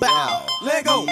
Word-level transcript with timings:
bow, 0.00 0.46
Let 0.62 0.84
go. 0.84 1.06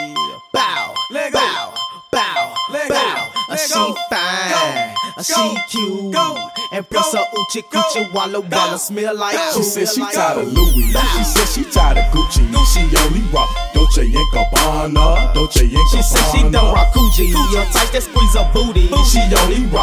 bow, 0.53 0.95
Let 1.11 1.33
go. 1.33 1.39
bow, 1.39 1.75
bow, 2.13 2.55
Let 2.73 2.89
go. 2.89 2.95
bow. 2.95 3.33
Let 3.49 3.61
she 3.61 3.75
go. 3.75 3.95
fine, 4.11 4.95
Go. 5.17 5.23
she 5.23 5.33
Go. 5.35 5.55
cute, 5.71 6.13
Go. 6.13 6.51
and 6.73 6.89
plus 6.89 7.13
Go. 7.13 7.19
her 7.19 7.25
oochie 7.37 7.63
Go. 7.71 7.81
coochie 7.81 8.13
walla 8.13 8.41
walla 8.41 8.79
smell 8.79 9.15
like 9.17 9.39
She 9.55 9.63
said 9.63 9.89
she 9.89 10.01
Like 10.01 10.15
tired 10.15 10.39
of 10.39 10.55
poo. 10.55 10.61
Louis. 10.61 10.93
She 11.17 11.25
said 11.25 11.49
she 11.49 11.71
tired 11.71 11.99
of 11.99 12.05
Gucci. 12.13 12.43
She 12.75 12.81
only 12.99 13.21
rock 13.33 13.49
Dolce 13.73 14.03
and 14.03 14.15
Gabbana. 14.35 15.33
Dolce 15.35 15.61
and 15.65 15.71
Gabbana. 15.73 15.91
She 15.93 16.03
said 16.03 16.25
she 16.35 16.43
don't 16.51 16.75
rock 16.75 16.93
Gucci, 16.93 17.31
your 17.53 17.65
type 17.71 17.91
that 17.95 18.03
squeeze 18.03 18.35
her 18.35 18.51
booty. 18.53 18.89
She 19.07 19.21
only 19.23 19.65
rock 19.73 19.76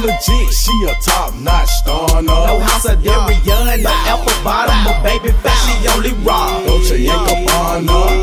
legit. 0.00 0.52
She 0.52 0.72
a 0.84 0.94
top 1.02 1.34
notch 1.36 1.68
star. 1.68 2.22
No 2.22 2.60
house 2.60 2.86
of 2.86 2.98
Dereon, 3.00 3.82
no 3.82 3.90
apple 4.06 4.44
bottom, 4.44 5.02
baby 5.02 5.32
fat, 5.42 5.58
she 5.66 5.88
only 5.88 6.12
rock. 6.24 6.64
Dolce 6.66 7.06
and 7.06 7.26
Gabbana. 7.26 8.17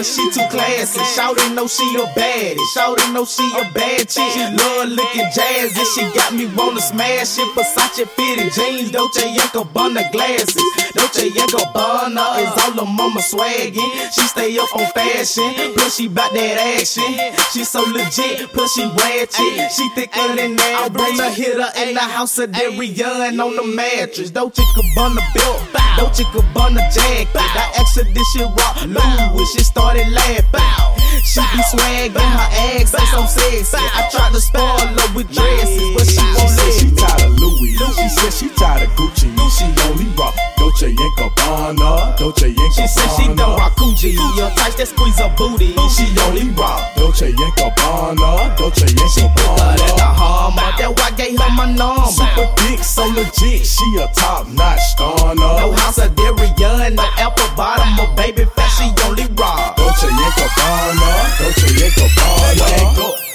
Cause 0.00 0.16
she 0.16 0.30
too 0.30 0.40
classy. 0.48 0.98
Shouty 1.12 1.54
know 1.54 1.66
she 1.66 1.84
a 1.94 2.06
baddie. 2.16 2.56
Shouty 2.74 3.12
know 3.12 3.26
she 3.26 3.44
a 3.52 3.70
bad 3.74 4.08
chick. 4.08 4.32
She 4.32 4.40
love 4.40 4.88
looking 4.88 5.28
jazzy. 5.36 5.84
She 5.92 6.00
got 6.16 6.32
me 6.32 6.46
wanna 6.56 6.80
smash 6.80 7.36
it. 7.36 7.44
Versace 7.52 8.08
fitted 8.16 8.50
jeans, 8.54 8.90
Dolce 8.92 9.28
Gabbana 9.52 10.10
glasses. 10.10 10.56
Dolce 10.94 11.28
Gabbana 11.28 12.40
is 12.40 12.64
all 12.64 12.72
the 12.72 12.84
mama 12.86 13.20
swaggin'. 13.20 14.10
She 14.14 14.22
stay 14.22 14.56
up 14.56 14.74
on 14.74 14.86
fashion, 14.92 15.74
plus 15.74 15.96
she 15.96 16.08
bout 16.08 16.32
that 16.32 16.80
action. 16.80 17.04
She 17.52 17.64
so 17.64 17.82
legit, 17.82 18.48
plus 18.54 18.72
she 18.72 18.84
ratchet. 18.84 19.70
She 19.70 19.86
thicker 19.90 20.34
than 20.34 20.56
that. 20.56 20.80
I 20.80 20.96
wanna 20.96 21.28
hit 21.28 21.60
her 21.60 21.72
in 21.76 21.92
the 21.92 22.00
house 22.00 22.38
of 22.38 22.52
Dereon 22.52 23.36
on 23.38 23.54
the 23.54 23.76
mattress. 23.76 24.30
Dolce 24.30 24.62
Gabbana 24.62 25.20
belt, 25.34 25.60
Dolce 25.98 26.24
Gabbana 26.24 26.88
jacket. 26.90 27.36
I 27.36 27.74
asked 27.76 27.98
her 27.98 28.04
this 28.04 28.32
shit 28.32 28.46
rock 28.46 28.80
Louis, 28.86 29.46
she 29.52 29.62
started 29.62 29.89
laughing. 29.96 30.90
She 31.24 31.40
be 31.40 31.62
swaggin' 31.62 32.16
her 32.16 32.48
ass, 32.80 32.90
so 32.90 32.98
so 33.10 33.26
sexy. 33.26 33.76
I 33.76 34.08
tried 34.10 34.32
to 34.32 34.40
spoil 34.40 34.78
her 34.78 35.14
with 35.14 35.30
dresses, 35.32 35.94
but 35.94 36.06
she 36.06 36.18
She 36.18 36.26
won't 36.34 36.56
let 36.56 36.72
she 36.74 36.90
tired 36.90 37.22
of 37.22 37.38
Louis. 37.38 37.76
She 37.96 38.08
said 38.08 38.32
she 38.32 38.48
tired 38.54 38.82
of 38.82 38.90
Gucci. 38.96 39.30
She 39.50 39.66
only 39.86 40.06
rock 40.16 40.34
Dolce 40.56 40.86
and 40.86 40.98
Gabbana. 41.18 42.16
Dolce 42.16 42.48
and 42.48 42.56
Gabbana. 42.56 42.74
She 42.74 42.86
said 42.86 43.10
she 43.16 43.26
don't 43.34 43.56
rock 43.58 43.76
Gucci, 43.76 44.14
your 44.36 44.50
type 44.58 44.74
that 44.74 44.88
squeeze 44.88 45.18
her 45.18 45.32
booty. 45.36 45.74
She 45.94 46.06
only 46.26 46.50
rock 46.54 46.80
Dolce 46.96 47.26
and 47.28 47.52
Gabbana. 47.54 48.56
Dolce 48.56 48.86
and 48.86 48.96
Bigger 48.96 49.54
than 49.54 49.78
a 49.78 49.90
Gabbana. 49.98 50.14
Hummer, 50.18 50.70
that 50.78 50.90
why 50.98 51.10
gave 51.14 51.38
her 51.38 51.50
my 51.54 51.66
number. 51.70 52.10
Super 52.10 52.46
thick, 52.58 52.80
so 52.80 53.06
legit. 53.06 53.66
She 53.66 53.86
a 53.98 54.08
top 54.14 54.48
notch 54.48 54.80
star. 54.94 55.34
No 55.34 55.72
house 55.78 55.98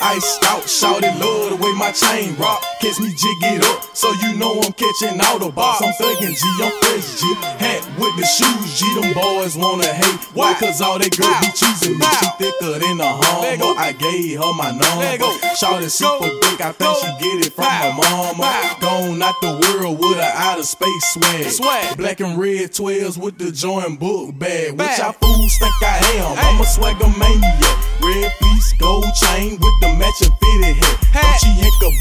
iced 0.06 0.44
out, 0.46 0.70
shouted 0.70 1.16
love 1.18 1.50
the 1.50 1.58
way 1.58 1.74
my 1.74 1.92
chain 1.92 2.36
rock. 2.38 2.62
Catch 2.80 3.00
me 3.02 3.10
jig 3.10 3.58
it 3.58 3.66
up, 3.66 3.82
so 3.98 4.14
you 4.22 4.38
know 4.38 4.54
I'm 4.62 4.74
catching 4.74 5.18
Autobots. 5.18 5.82
I'm 5.82 5.94
thuggin' 5.98 6.38
G, 6.38 6.44
I'm 6.62 6.72
fresh 6.86 7.20
G. 7.20 7.34
Hat 7.58 7.82
with 7.98 8.14
the 8.18 8.26
shoes, 8.26 8.78
G. 8.78 8.86
Them 9.02 9.14
boys 9.14 9.58
wanna 9.58 9.90
hate. 9.90 10.22
Why? 10.38 10.54
Cause 10.54 10.82
all 10.82 11.00
they 11.00 11.10
girls 11.10 11.40
be 11.42 11.50
choosing 11.58 11.98
me. 11.98 12.06
She 12.22 12.28
thicker 12.38 12.78
than 12.80 13.02
a 13.02 13.10
hummer. 13.18 13.74
I 13.82 13.92
gave 13.94 14.38
her 14.38 14.54
my 14.54 14.70
number. 14.72 15.56
Shouted 15.56 15.90
super 15.90 16.30
thick, 16.42 16.62
I 16.62 16.72
think 16.72 16.98
she 17.02 17.10
get 17.24 17.48
it 17.48 17.54
from 17.54 17.66
her 17.66 17.94
mama. 17.98 18.78
Gone 18.82 19.22
out 19.22 19.42
the 19.42 19.58
world 19.58 20.00
with 20.00 20.18
her 20.18 20.34
outer 20.36 20.64
space 20.64 21.06
swag. 21.14 21.50
Swag. 21.50 21.98
Black 21.98 22.20
and 22.20 22.38
red 22.38 22.72
12s 22.72 23.18
with 23.18 23.38
the 23.38 23.52
joint 23.52 24.00
book 24.00 24.38
bag. 24.38 24.78
Which. 24.78 25.00
I 25.00 25.12
fools 25.12 25.58
think 25.60 25.74
I 25.82 25.98
am. 26.22 26.38
I'm 26.38 26.62
a 26.62 26.66
swagger 26.66 27.10
maniac. 27.18 27.78
Red 28.02 28.32
fleece, 28.34 28.74
gold 28.78 29.06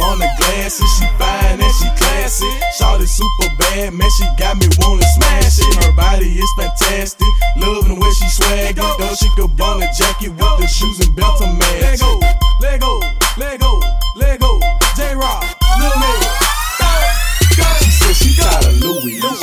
on 0.04 0.18
the 0.18 0.28
glasses. 0.38 0.88
She 0.96 1.06
fine 1.18 1.60
and 1.60 1.74
she 1.80 1.88
classy. 1.96 2.50
Shawty 2.76 3.08
super 3.08 3.48
bad, 3.58 3.94
man. 3.94 4.10
She 4.16 4.24
got 4.36 4.56
me 4.60 4.68
wanna 4.80 5.06
smash 5.16 5.58
it. 5.58 5.84
Her 5.84 5.92
body 5.92 6.28
is 6.28 6.50
fantastic. 6.56 7.28
Loving 7.56 7.94
the 7.94 8.00
way 8.00 8.12
she 8.12 8.28
swag. 8.28 8.76
Though 8.76 9.14
she 9.14 9.28
could 9.36 9.56
bun 9.56 9.82
a 9.82 9.88
jacket 9.96 10.30
with 10.30 10.54
the 10.60 10.66
shoes 10.66 11.00
and 11.00 11.14
belt 11.16 11.38
to 11.40 11.46
match. 11.46 11.83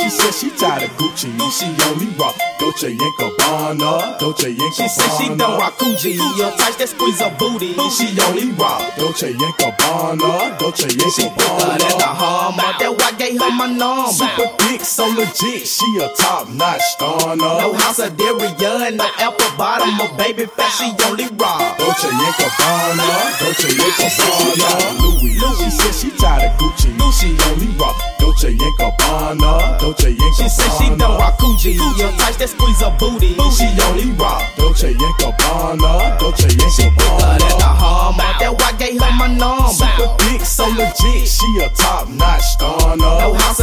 She 0.02 0.10
said 0.10 0.34
she 0.34 0.50
tired 0.58 0.82
of 0.82 0.90
Gucci. 0.98 1.30
She 1.54 1.70
only 1.86 2.10
rock 2.18 2.34
Dolce 2.58 2.90
and 2.90 2.98
Gabbana. 2.98 4.18
Dolce 4.18 4.50
and 4.50 4.58
Gabbana. 4.58 4.74
She 4.74 4.88
said 4.88 5.10
she 5.14 5.28
don't 5.36 5.58
rock 5.58 5.78
Gucci, 5.78 6.18
your 6.36 6.50
type 6.58 6.74
that 6.74 6.88
squeeze 6.90 7.20
her 7.20 7.30
booty. 7.38 7.78
She 7.94 8.10
only 8.26 8.50
rock 8.58 8.82
Dolce 8.98 9.30
and 9.30 9.38
Gabbana. 9.62 10.58
Dolce 10.58 10.90
and 10.90 10.98
Bigger 10.98 11.38
than 11.38 11.78
a 11.78 11.90
Gabbana. 12.02 12.18
Hummer, 12.18 12.72
that 12.82 12.90
why 12.98 13.12
gave 13.14 13.38
her 13.38 13.50
my 13.54 13.70
number. 13.70 14.10
Super 14.10 14.50
thick, 14.58 14.82
so 14.82 15.06
legit. 15.06 15.70
She 15.70 15.86
a 16.02 16.10
top 16.18 16.50
notch 16.50 16.82
star. 16.82 17.36
No 17.36 17.72
house 17.78 18.00
of 18.02 18.18
Dereon, 18.18 18.98
no 18.98 19.06
apple 19.22 19.54
bottom, 19.54 19.94
but 20.02 20.18
baby 20.18 20.50
fat, 20.50 20.74
she 20.74 20.90
only 21.06 21.30
rock. 21.38 21.78
Dolce 21.78 22.10
and 22.10 22.34
Gabbana. 22.42 23.06
Dolce 23.38 23.70
and 23.70 23.94
Gabbana. 24.02 24.98
Louis. 24.98 25.38
She 25.62 25.70
said 25.70 25.94
she 25.94 26.10
tired 26.18 26.50
of 26.50 26.58
Gucci. 26.58 26.90
She 27.12 27.38
only 27.54 27.68
rock 27.78 27.94
Dolce 28.22 28.50
and 28.50 28.60
Gabbana. 28.78 29.80
Dolce 29.80 30.10
and 30.10 30.18
Gabbana. 30.18 30.36
She 30.38 30.48
say 30.48 30.70
she 30.78 30.96
don't 30.96 31.18
rock 31.18 31.38
Gucci, 31.38 31.74
your 31.98 32.12
type 32.22 32.36
that 32.38 32.48
squeeze 32.54 32.80
her 32.80 32.94
booty. 32.96 33.34
She 33.50 33.66
only 33.82 34.14
rock 34.14 34.46
Dolce 34.56 34.94
and 34.94 35.14
Gabbana. 35.18 36.18
Dolce 36.20 36.46
and 36.46 36.54
Bigger 36.54 37.10
than 37.18 37.42
a 37.42 37.50
Gabbana. 37.58 37.74
Hummer, 37.82 38.32
that 38.38 38.54
why 38.54 38.72
gave 38.78 39.00
her 39.02 39.12
my 39.18 39.26
number. 39.26 39.74
Super 39.74 40.14
thick, 40.22 40.40
so 40.46 40.70
legit. 40.70 41.26
She 41.26 41.48
a 41.66 41.68
top 41.74 42.08
notch 42.10 42.42
star. 42.42 42.96
No 42.96 43.34
house 43.34 43.58